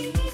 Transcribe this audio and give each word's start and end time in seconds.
Bye. 0.00 0.29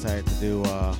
decided 0.00 0.24
to 0.26 0.34
do. 0.34 0.62
Uh, 0.62 0.94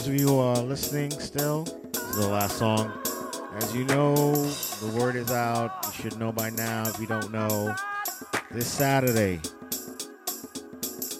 those 0.00 0.08
of 0.08 0.14
you 0.18 0.28
who 0.28 0.38
are 0.38 0.56
listening 0.62 1.10
still, 1.10 1.64
this 1.64 2.02
is 2.02 2.16
the 2.16 2.26
last 2.26 2.56
song. 2.56 2.90
As 3.56 3.76
you 3.76 3.84
know, 3.84 4.34
the 4.34 4.96
word 4.98 5.14
is 5.14 5.30
out. 5.30 5.70
You 5.84 5.92
should 5.92 6.18
know 6.18 6.32
by 6.32 6.48
now. 6.48 6.84
If 6.88 6.98
you 6.98 7.06
don't 7.06 7.30
know, 7.30 7.74
this 8.50 8.66
Saturday, 8.66 9.40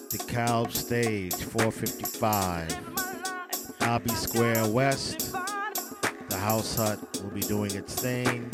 the 0.09 0.25
Calb 0.27 0.71
Stage, 0.71 1.35
455, 1.35 2.75
Abbey 3.81 4.09
Square 4.09 4.69
West. 4.69 5.31
The 6.29 6.37
House 6.37 6.75
Hut 6.75 6.97
will 7.21 7.29
be 7.29 7.41
doing 7.41 7.75
its 7.75 7.93
thing. 8.01 8.49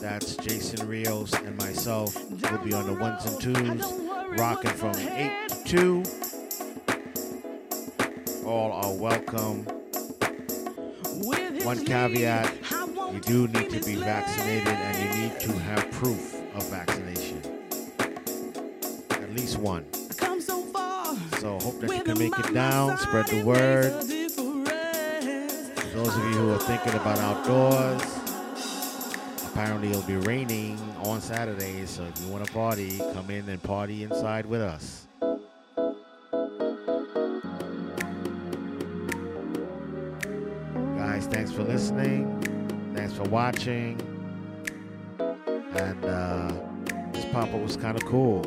That's 0.00 0.36
Jason 0.36 0.86
Rios 0.86 1.32
and 1.32 1.58
myself. 1.58 2.14
We'll 2.30 2.64
be 2.64 2.72
on 2.72 2.86
the 2.86 2.94
ones 3.00 3.26
and 3.26 3.40
twos, 3.40 3.82
rocking 4.38 4.70
from 4.70 4.94
8 4.94 5.48
to 5.48 6.02
2 6.04 6.25
all 8.46 8.72
are 8.72 8.92
welcome. 8.92 9.64
One 11.64 11.84
caveat 11.84 12.54
you 13.12 13.20
do 13.20 13.48
need 13.48 13.70
to 13.70 13.80
be 13.84 13.96
vaccinated 13.96 14.68
and 14.68 14.98
you 14.98 15.20
need 15.20 15.40
to 15.40 15.52
have 15.58 15.90
proof 15.90 16.34
of 16.54 16.68
vaccination. 16.70 17.42
At 19.10 19.32
least 19.34 19.58
one. 19.58 19.84
So 21.40 21.58
hope 21.58 21.80
that 21.80 21.96
you 21.96 22.04
can 22.04 22.18
make 22.18 22.38
it 22.38 22.54
down, 22.54 22.96
spread 22.98 23.26
the 23.26 23.42
word. 23.42 23.92
For 25.80 25.96
those 25.96 26.16
of 26.16 26.24
you 26.24 26.38
who 26.38 26.52
are 26.52 26.58
thinking 26.58 26.94
about 26.94 27.18
outdoors, 27.18 28.02
apparently 29.50 29.90
it'll 29.90 30.02
be 30.02 30.16
raining 30.16 30.78
on 31.02 31.20
Saturday, 31.20 31.84
so 31.86 32.04
if 32.04 32.20
you 32.20 32.28
want 32.28 32.46
to 32.46 32.52
party, 32.52 32.98
come 32.98 33.28
in 33.30 33.48
and 33.48 33.60
party 33.62 34.04
inside 34.04 34.46
with 34.46 34.60
us. 34.60 35.05
Watching. 43.36 44.00
And 45.18 46.04
uh, 46.06 46.50
this 47.12 47.26
pop 47.26 47.52
up 47.52 47.60
was 47.60 47.76
kind 47.76 47.94
of 47.94 48.02
cool. 48.06 48.42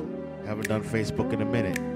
Haven't 0.48 0.68
done 0.68 0.84
Facebook 0.84 1.32
in 1.32 1.44
a 1.44 1.46
minute. 1.46 1.89